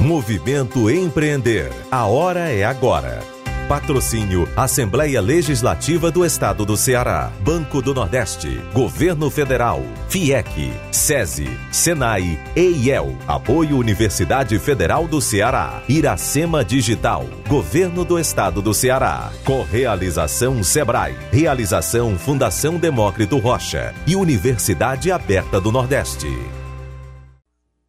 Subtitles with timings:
[0.00, 1.72] Movimento Empreender.
[1.90, 3.20] A hora é agora.
[3.68, 12.38] Patrocínio Assembleia Legislativa do Estado do Ceará, Banco do Nordeste, Governo Federal, FIEC, SESI, SENAI,
[12.54, 21.16] EIEL, Apoio Universidade Federal do Ceará, Iracema Digital, Governo do Estado do Ceará, Correalização Sebrae,
[21.32, 26.57] Realização Fundação Demócrito Rocha e Universidade Aberta do Nordeste.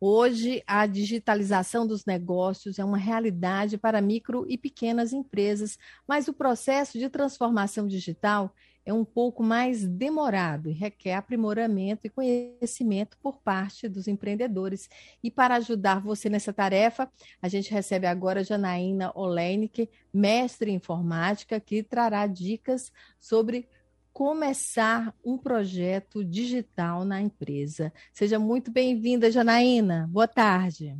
[0.01, 5.77] Hoje, a digitalização dos negócios é uma realidade para micro e pequenas empresas,
[6.07, 12.09] mas o processo de transformação digital é um pouco mais demorado e requer aprimoramento e
[12.09, 14.89] conhecimento por parte dos empreendedores.
[15.21, 17.11] E para ajudar você nessa tarefa,
[17.41, 22.89] a gente recebe agora Janaína Olenik, mestre em informática, que trará dicas
[23.19, 23.67] sobre
[24.13, 27.93] começar um projeto digital na empresa.
[28.11, 30.07] Seja muito bem-vinda, Janaína.
[30.11, 30.97] Boa tarde.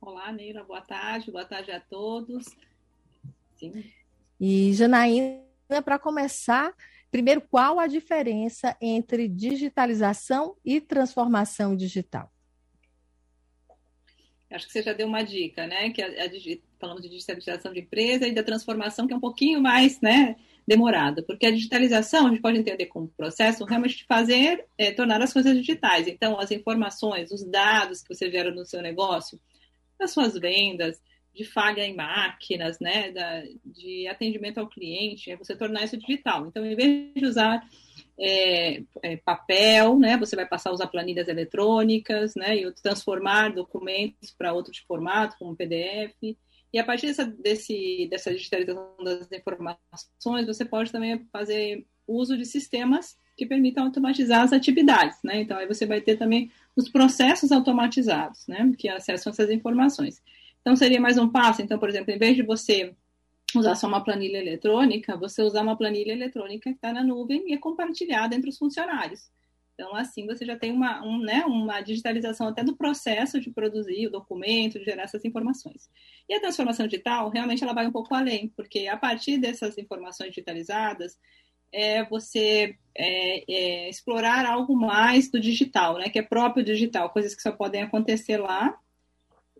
[0.00, 0.62] Olá, Neira.
[0.62, 1.30] Boa tarde.
[1.30, 2.46] Boa tarde a todos.
[3.54, 3.84] Sim.
[4.38, 5.42] E, Janaína,
[5.84, 6.72] para começar,
[7.10, 12.30] primeiro, qual a diferença entre digitalização e transformação digital?
[14.50, 15.90] Acho que você já deu uma dica, né?
[15.90, 16.30] Que a, a,
[16.78, 20.36] falamos de digitalização de empresa e da transformação, que é um pouquinho mais, né?
[20.66, 25.22] demorada, porque a digitalização a gente pode entender como processo realmente de fazer, é, tornar
[25.22, 26.08] as coisas digitais.
[26.08, 29.38] Então, as informações, os dados que você gera no seu negócio,
[29.98, 31.00] das suas vendas,
[31.32, 36.46] de falha em máquinas, né, da, de atendimento ao cliente, é você tornar isso digital.
[36.46, 37.62] Então, em vez de usar
[38.18, 44.30] é, é, papel, né, você vai passar a usar planilhas eletrônicas, né, e transformar documentos
[44.30, 46.36] para outro formato, como PDF.
[46.72, 52.44] E a partir dessa, desse, dessa digitalização das informações, você pode também fazer uso de
[52.44, 55.40] sistemas que permitam automatizar as atividades, né?
[55.40, 58.72] Então, aí você vai ter também os processos automatizados, né?
[58.78, 60.22] Que acessam essas informações.
[60.60, 61.62] Então, seria mais um passo.
[61.62, 62.94] Então, por exemplo, em vez de você
[63.54, 67.54] usar só uma planilha eletrônica, você usar uma planilha eletrônica que está na nuvem e
[67.54, 69.30] é compartilhada entre os funcionários.
[69.74, 74.06] Então, assim, você já tem uma, um, né, uma digitalização até do processo de produzir
[74.06, 75.90] o documento, de gerar essas informações.
[76.26, 80.30] E a transformação digital, realmente, ela vai um pouco além, porque a partir dessas informações
[80.30, 81.18] digitalizadas,
[81.70, 87.34] é você é, é, explorar algo mais do digital, né, que é próprio digital, coisas
[87.34, 88.78] que só podem acontecer lá,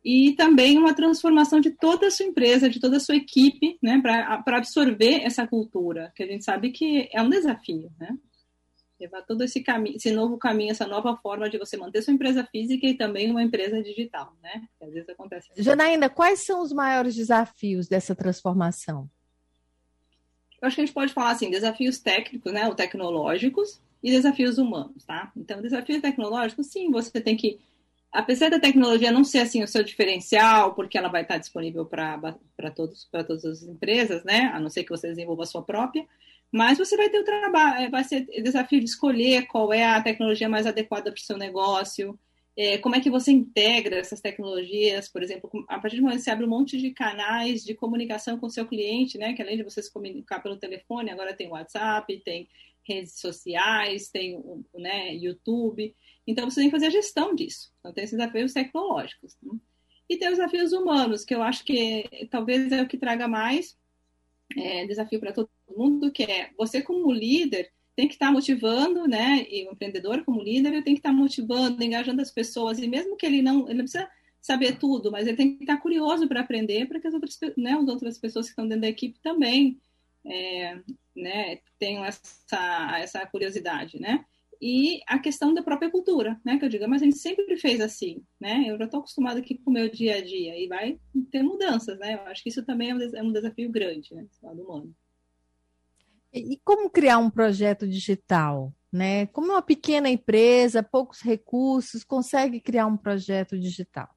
[0.09, 4.01] e também uma transformação de toda a sua empresa, de toda a sua equipe, né,
[4.01, 8.17] para absorver essa cultura, que a gente sabe que é um desafio, né?
[9.01, 12.45] levar todo esse caminho, esse novo caminho, essa nova forma de você manter sua empresa
[12.45, 14.63] física e também uma empresa digital, né?
[14.79, 15.53] Que às vezes acontece.
[15.53, 15.63] Assim.
[15.63, 19.11] Janaína, quais são os maiores desafios dessa transformação?
[20.63, 24.57] Eu acho que a gente pode falar assim, desafios técnicos, né, ou tecnológicos e desafios
[24.57, 25.31] humanos, tá?
[25.37, 27.61] Então, desafios tecnológicos, sim, você tem que
[28.17, 32.71] apesar da tecnologia não ser assim o seu diferencial, porque ela vai estar disponível para
[32.75, 34.51] todos para todas as empresas, né?
[34.55, 36.07] A não ser que você desenvolva a sua própria,
[36.51, 39.85] mas você vai ter o trabalho, é, vai ser o desafio de escolher qual é
[39.85, 42.19] a tecnologia mais adequada para o seu negócio,
[42.57, 46.25] é, como é que você integra essas tecnologias, por exemplo, a partir do momento que
[46.25, 49.59] você abre um monte de canais de comunicação com o seu cliente, né, que além
[49.59, 52.49] de você se comunicar pelo telefone, agora tem WhatsApp, tem
[52.87, 54.43] redes sociais, tem
[54.75, 55.95] né, YouTube,
[56.27, 57.73] então você tem que fazer a gestão disso.
[57.81, 59.37] Então tem esses desafios tecnológicos.
[59.43, 59.59] Né?
[60.09, 63.77] E tem os desafios humanos, que eu acho que talvez é o que traga mais
[64.57, 69.09] é, desafio para todo mundo, que é você como líder tem que estar tá motivando,
[69.09, 69.47] né?
[69.49, 72.87] E o empreendedor como líder ele tem que estar tá motivando, engajando as pessoas e
[72.87, 74.09] mesmo que ele não, ele não precisa
[74.41, 77.39] saber tudo, mas ele tem que estar tá curioso para aprender, para que as outras,
[77.57, 79.81] né, as outras pessoas que estão dentro da equipe também,
[80.27, 80.81] é,
[81.15, 84.25] né, essa essa curiosidade, né?
[84.61, 86.59] E a questão da própria cultura, né?
[86.59, 88.65] Que eu digo, mas a gente sempre fez assim, né?
[88.67, 90.99] Eu já estou acostumado aqui com o meu dia a dia e vai
[91.31, 92.15] ter mudanças, né?
[92.15, 94.27] Eu acho que isso também é um é desafio grande, né?
[94.31, 94.95] Esse lado humano.
[96.33, 98.73] E como criar um projeto digital?
[98.93, 99.27] Né?
[99.27, 104.16] Como uma pequena empresa, poucos recursos, consegue criar um projeto digital?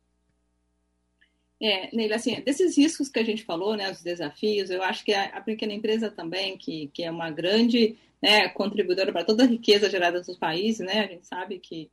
[1.62, 5.14] É, Neila, assim, desses riscos que a gente falou, né, os desafios, eu acho que
[5.14, 9.90] a, pequena empresa também, que, que é uma grande né, contribuidora para toda a riqueza
[9.90, 11.92] gerada nos países, né, a gente sabe que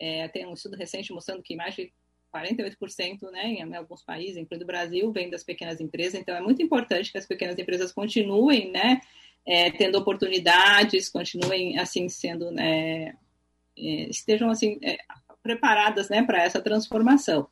[0.00, 1.92] é, tem um estudo recente mostrando que mais de
[2.34, 6.60] 48% né, em alguns países, incluindo o Brasil, vem das pequenas empresas, então é muito
[6.60, 9.00] importante que as pequenas empresas continuem né,
[9.46, 13.14] é, tendo oportunidades, continuem assim sendo, né,
[13.78, 14.98] é, estejam assim é,
[15.40, 17.46] preparadas né, para essa transformação.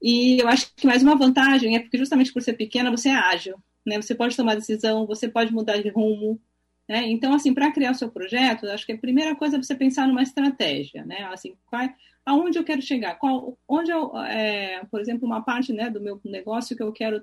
[0.00, 3.14] E eu acho que mais uma vantagem é porque justamente por ser pequena você é
[3.14, 4.00] ágil, né?
[4.00, 6.40] Você pode tomar decisão, você pode mudar de rumo,
[6.88, 7.06] né?
[7.06, 10.06] Então, assim, para criar o seu projeto, acho que a primeira coisa é você pensar
[10.06, 11.24] numa estratégia, né?
[11.32, 11.88] Assim, qual,
[12.24, 16.20] aonde eu quero chegar, qual, onde eu, é, por exemplo, uma parte né, do meu
[16.24, 17.22] negócio que eu quero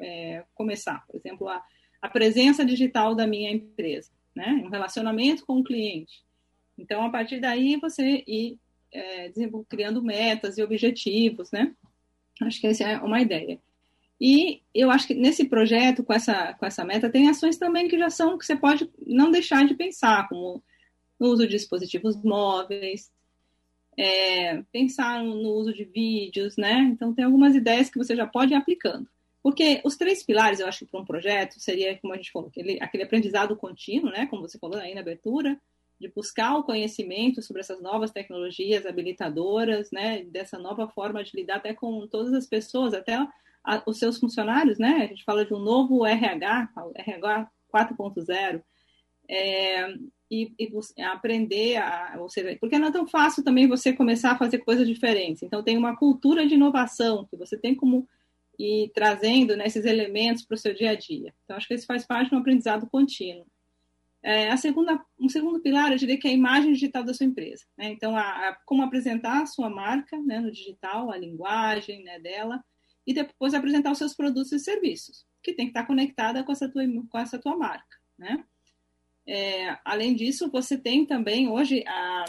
[0.00, 1.62] é, começar, por exemplo, a,
[2.00, 6.24] a presença digital da minha empresa, né, um relacionamento com o cliente.
[6.76, 8.58] Então, a partir daí, você ir
[8.92, 9.30] é,
[9.68, 11.74] criando metas e objetivos, né?
[12.40, 13.60] Acho que essa é uma ideia.
[14.20, 17.98] E eu acho que nesse projeto, com essa, com essa meta, tem ações também que
[17.98, 20.62] já são que você pode não deixar de pensar, como
[21.18, 23.12] no uso de dispositivos móveis,
[23.96, 26.80] é, pensar no uso de vídeos, né?
[26.92, 29.08] Então, tem algumas ideias que você já pode ir aplicando.
[29.42, 32.48] Porque os três pilares, eu acho que para um projeto seria, como a gente falou,
[32.48, 34.26] aquele, aquele aprendizado contínuo, né?
[34.26, 35.60] Como você falou aí na abertura,
[36.00, 40.22] de buscar o conhecimento sobre essas novas tecnologias habilitadoras, né?
[40.24, 43.14] Dessa nova forma de lidar até com todas as pessoas, até
[43.64, 45.02] a, os seus funcionários, né?
[45.02, 48.62] A gente fala de um novo RH, RH 4.0,
[49.28, 49.94] é,
[50.30, 54.38] e, e aprender a, ou seja, porque não é tão fácil também você começar a
[54.38, 55.42] fazer coisas diferentes.
[55.42, 58.08] Então tem uma cultura de inovação que você tem como
[58.58, 61.34] ir trazendo né, esses elementos para o seu dia a dia.
[61.44, 63.46] Então acho que isso faz parte de um aprendizado contínuo.
[64.22, 67.26] É, a segunda, um segundo pilar, eu diria que é a imagem digital da sua
[67.26, 67.64] empresa.
[67.76, 67.90] Né?
[67.90, 72.62] Então, a, a, como apresentar a sua marca né, no digital, a linguagem né, dela,
[73.06, 76.68] e depois apresentar os seus produtos e serviços, que tem que estar conectada com essa
[76.68, 77.96] tua, com essa tua marca.
[78.18, 78.44] Né?
[79.26, 82.24] É, além disso, você tem também hoje a,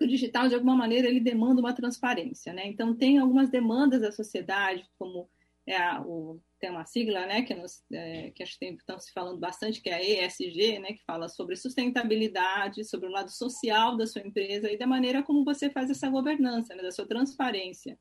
[0.00, 2.52] o digital, de alguma maneira, ele demanda uma transparência.
[2.52, 2.66] Né?
[2.66, 5.28] Então, tem algumas demandas da sociedade, como
[5.66, 9.12] é o tem uma sigla, né, que, é nos, é, que acho que estão se
[9.12, 13.98] falando bastante, que é a ESG, né, que fala sobre sustentabilidade, sobre o lado social
[13.98, 17.98] da sua empresa e da maneira como você faz essa governança, né, da sua transparência.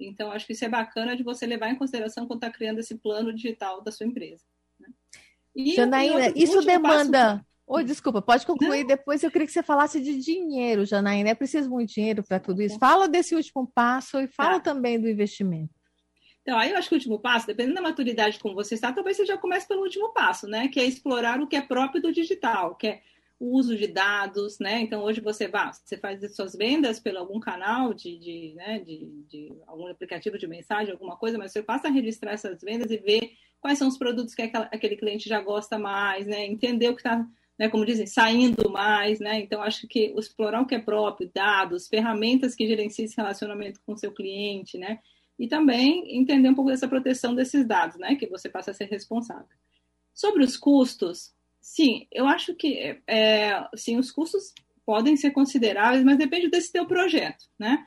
[0.00, 2.96] Então, acho que isso é bacana de você levar em consideração quando está criando esse
[2.96, 4.42] plano digital da sua empresa.
[4.80, 4.88] Né?
[5.54, 7.36] E, Janaína, e isso demanda.
[7.36, 7.46] Passo...
[7.68, 8.80] Oi, desculpa, pode concluir.
[8.80, 8.88] Não.
[8.88, 11.28] Depois eu queria que você falasse de dinheiro, Janaína.
[11.28, 12.80] É preciso muito dinheiro para tudo isso.
[12.80, 14.72] Fala desse último passo e fala tá.
[14.72, 15.72] também do investimento.
[16.42, 19.16] Então, aí eu acho que o último passo, dependendo da maturidade como você está, talvez
[19.16, 20.68] você já comece pelo último passo, né?
[20.68, 23.02] Que é explorar o que é próprio do digital, que é
[23.38, 24.80] o uso de dados, né?
[24.80, 28.80] Então, hoje você vai, você faz as suas vendas pelo algum canal de, de, né,
[28.80, 32.90] de, de algum aplicativo de mensagem, alguma coisa, mas você passa a registrar essas vendas
[32.90, 36.44] e ver quais são os produtos que aquela, aquele cliente já gosta mais, né?
[36.46, 37.26] Entender o que está
[37.58, 39.40] né, como dizem, saindo mais, né?
[39.40, 43.92] Então, acho que explorar o que é próprio, dados, ferramentas que gerenciem esse relacionamento com
[43.92, 44.98] o seu cliente, né?
[45.38, 48.84] E também entender um pouco dessa proteção desses dados, né, que você passa a ser
[48.84, 49.46] responsável.
[50.14, 54.52] Sobre os custos, sim, eu acho que é, sim, os custos
[54.84, 57.86] podem ser consideráveis, mas depende desse teu projeto, né?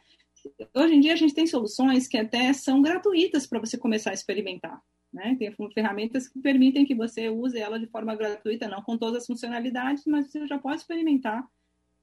[0.73, 4.13] Hoje em dia a gente tem soluções que até são gratuitas para você começar a
[4.13, 4.81] experimentar,
[5.11, 5.35] né?
[5.37, 9.27] Tem ferramentas que permitem que você use ela de forma gratuita, não com todas as
[9.27, 11.45] funcionalidades, mas você já pode experimentar,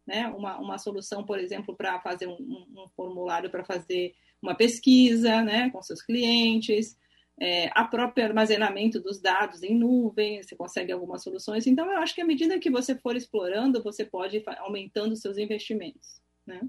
[0.06, 0.28] né?
[0.28, 5.70] Uma, uma solução, por exemplo, para fazer um, um, formulário para fazer uma pesquisa né,
[5.70, 6.96] com seus clientes,
[7.40, 11.66] é, a próprio armazenamento dos dados em nuvem, você consegue algumas soluções.
[11.66, 15.20] Então, eu acho que à medida que você for explorando, você pode ir aumentando os
[15.20, 16.20] seus investimentos.
[16.46, 16.60] Né?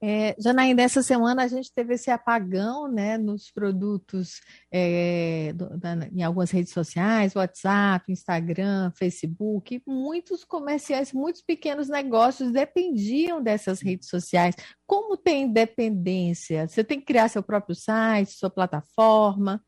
[0.00, 4.40] É, Janaína, essa semana a gente teve esse apagão né, nos produtos
[4.70, 9.82] é, do, da, em algumas redes sociais, WhatsApp, Instagram, Facebook.
[9.84, 14.54] Muitos comerciais, muitos pequenos negócios dependiam dessas redes sociais.
[14.86, 16.68] Como tem dependência?
[16.68, 19.60] Você tem que criar seu próprio site, sua plataforma?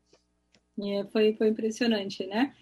[0.81, 2.53] É, foi, foi impressionante, né?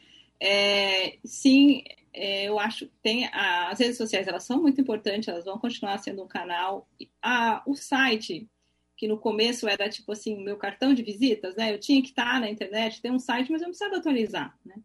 [0.41, 5.45] É, sim, eu acho que tem a, as redes sociais elas são muito importantes, elas
[5.45, 6.87] vão continuar sendo um canal.
[7.21, 8.47] A, o site,
[8.97, 11.73] que no começo era tipo assim, meu cartão de visitas, né?
[11.73, 14.75] Eu tinha que estar na internet, ter um site, mas eu não precisava atualizar, né?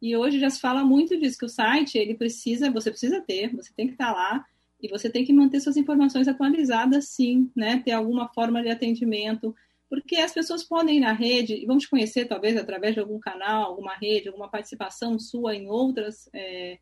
[0.00, 3.54] E hoje já se fala muito disso, que o site, ele precisa, você precisa ter,
[3.54, 4.44] você tem que estar lá
[4.80, 7.80] e você tem que manter suas informações atualizadas, sim, né?
[7.84, 9.54] Ter alguma forma de atendimento,
[9.94, 13.20] porque as pessoas podem ir na rede e vão te conhecer, talvez, através de algum
[13.20, 16.80] canal, alguma rede, alguma participação sua em outras, é,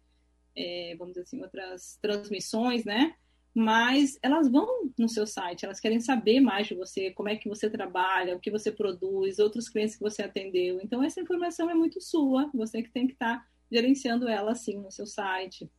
[0.57, 3.15] é, vamos dizer assim, outras transmissões, né?
[3.55, 4.67] Mas elas vão
[4.99, 8.41] no seu site, elas querem saber mais de você, como é que você trabalha, o
[8.41, 10.81] que você produz, outros clientes que você atendeu.
[10.83, 14.79] Então, essa informação é muito sua, você que tem que estar tá gerenciando ela, assim,
[14.79, 15.71] no seu site.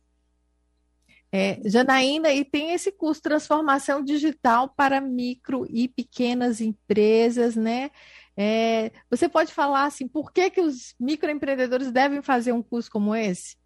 [1.36, 7.90] É, Janaína, e tem esse curso Transformação Digital para Micro e Pequenas Empresas, né?
[8.36, 13.16] É, você pode falar assim, por que, que os microempreendedores devem fazer um curso como
[13.16, 13.56] esse?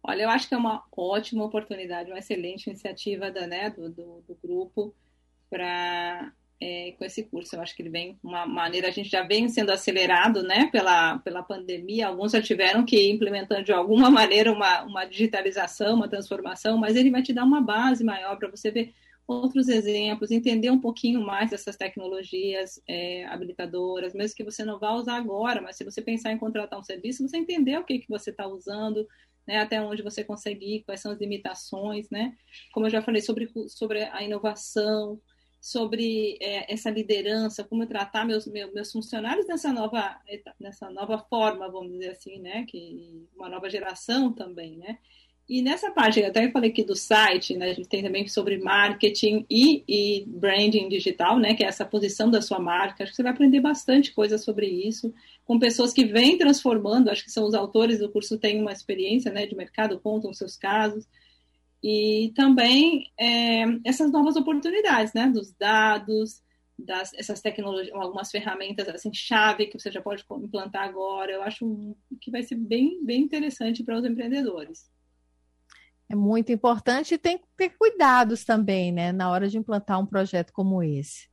[0.00, 4.22] Olha, eu acho que é uma ótima oportunidade, uma excelente iniciativa da, né, do, do,
[4.22, 4.94] do grupo
[5.50, 6.32] para
[6.64, 7.54] é, com esse curso.
[7.54, 11.18] Eu acho que ele vem uma maneira, a gente já vem sendo acelerado né, pela,
[11.18, 16.08] pela pandemia, alguns já tiveram que ir implementando de alguma maneira uma, uma digitalização, uma
[16.08, 18.94] transformação, mas ele vai te dar uma base maior para você ver
[19.26, 24.92] outros exemplos, entender um pouquinho mais dessas tecnologias é, habilitadoras, mesmo que você não vá
[24.92, 28.08] usar agora, mas se você pensar em contratar um serviço, você entender o que, que
[28.08, 29.06] você está usando,
[29.46, 32.34] né, até onde você consegue ir, quais são as limitações, né?
[32.72, 35.20] Como eu já falei sobre, sobre a inovação,
[35.64, 40.20] sobre é, essa liderança, como tratar meus, meus, funcionários nessa nova,
[40.60, 42.66] nessa nova forma, vamos dizer assim, né?
[42.68, 44.98] Que uma nova geração também, né?
[45.48, 48.58] E nessa parte, até eu falei aqui do site, né, a gente tem também sobre
[48.58, 53.02] marketing e, e, branding digital, né, que é essa posição da sua marca.
[53.02, 55.14] Acho que você vai aprender bastante coisa sobre isso,
[55.46, 59.30] com pessoas que vêm transformando, acho que são os autores do curso têm uma experiência
[59.30, 61.06] né, de mercado, contam seus casos.
[61.86, 66.42] E também é, essas novas oportunidades, né, dos dados,
[66.78, 71.30] das, essas tecnologias, algumas ferramentas assim chave que você já pode implantar agora.
[71.30, 74.90] Eu acho que vai ser bem, bem interessante para os empreendedores.
[76.08, 80.06] É muito importante e tem que ter cuidados também, né, na hora de implantar um
[80.06, 81.28] projeto como esse.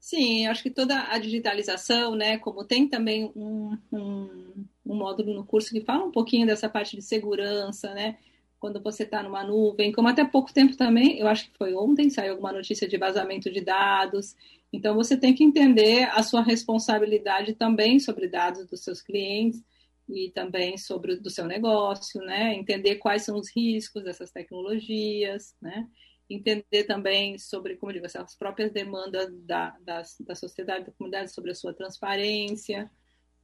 [0.00, 5.46] Sim, acho que toda a digitalização, né, como tem também um, um, um módulo no
[5.46, 8.18] curso que fala um pouquinho dessa parte de segurança, né,
[8.62, 12.08] quando você está numa nuvem, como até pouco tempo também, eu acho que foi ontem,
[12.08, 14.36] saiu alguma notícia de vazamento de dados,
[14.72, 19.60] então você tem que entender a sua responsabilidade também sobre dados dos seus clientes,
[20.08, 22.54] e também sobre do seu negócio, né?
[22.54, 25.88] Entender quais são os riscos dessas tecnologias, né?
[26.30, 31.32] Entender também sobre, como eu digo, as próprias demandas da, da, da sociedade, da comunidade
[31.32, 32.88] sobre a sua transparência,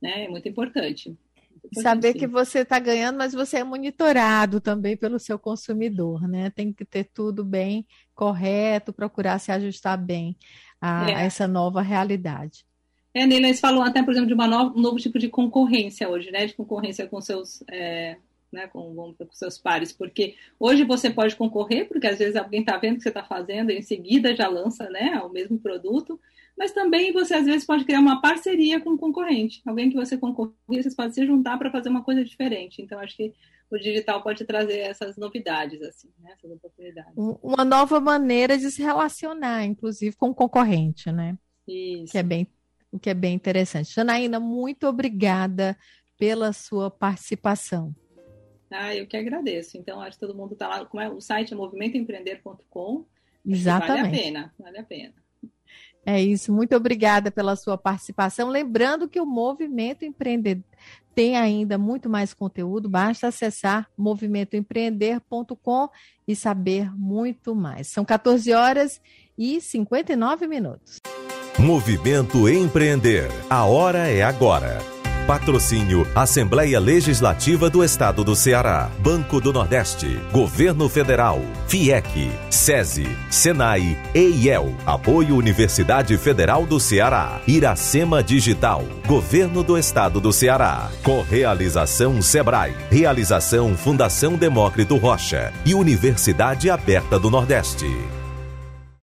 [0.01, 0.27] né?
[0.27, 1.17] É muito importante.
[1.75, 6.51] Saber que você está ganhando, mas você é monitorado também pelo seu consumidor, né?
[6.51, 10.37] Tem que ter tudo bem correto, procurar se ajustar bem
[10.81, 11.15] a, é.
[11.15, 12.65] a essa nova realidade.
[13.15, 16.47] É, Neila, eles falam até, por exemplo, de um novo tipo de concorrência hoje, né?
[16.47, 18.17] De concorrência com seus, é,
[18.53, 22.77] né, com, com, seus pares, porque hoje você pode concorrer, porque às vezes alguém está
[22.77, 26.19] vendo o que você está fazendo e em seguida já lança né, o mesmo produto,
[26.57, 30.17] mas também você às vezes pode criar uma parceria com um concorrente, alguém que você
[30.17, 32.83] concorrer, vocês podem se juntar para fazer uma coisa diferente.
[32.83, 33.33] Então, acho que
[33.71, 37.13] o digital pode trazer essas novidades, assim, né, essas oportunidades.
[37.17, 41.37] Uma nova maneira de se relacionar, inclusive, com o concorrente, né?
[41.67, 42.13] Isso.
[42.13, 42.49] Que é bem
[42.91, 43.95] o que é bem interessante.
[43.95, 45.77] Janaína, muito obrigada
[46.19, 47.95] pela sua participação.
[48.71, 49.77] Ah, eu que agradeço.
[49.79, 50.85] Então, acho que todo mundo está lá.
[50.85, 51.09] Como é?
[51.09, 53.05] O site é movimentoempreender.com.
[53.47, 54.03] Exatamente.
[54.03, 55.15] Vale a pena, vale a pena.
[56.05, 58.49] É isso, muito obrigada pela sua participação.
[58.49, 60.63] Lembrando que o Movimento Empreender
[61.15, 65.89] tem ainda muito mais conteúdo, basta acessar movimentoempreender.com
[66.27, 67.89] e saber muito mais.
[67.89, 69.01] São 14 horas
[69.37, 70.99] e 59 minutos.
[71.59, 73.29] Movimento Empreender.
[73.51, 74.79] A hora é agora.
[75.29, 83.99] Patrocínio Assembleia Legislativa do Estado do Ceará, Banco do Nordeste, Governo Federal, FIEC, SESI, SENAI,
[84.15, 92.75] EIEL, Apoio Universidade Federal do Ceará, Iracema Digital, Governo do Estado do Ceará, Correalização Sebrae,
[92.91, 98.18] Realização Fundação Demócrito Rocha e Universidade Aberta do Nordeste.